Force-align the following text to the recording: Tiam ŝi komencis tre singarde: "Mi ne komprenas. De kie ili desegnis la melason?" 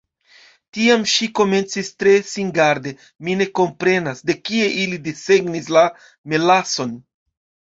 Tiam 0.75 1.03
ŝi 1.11 1.27
komencis 1.39 1.91
tre 2.03 2.13
singarde: 2.31 2.93
"Mi 3.27 3.37
ne 3.43 3.47
komprenas. 3.61 4.25
De 4.31 4.39
kie 4.49 4.73
ili 4.87 5.01
desegnis 5.11 5.71
la 5.77 5.85
melason?" 6.35 6.99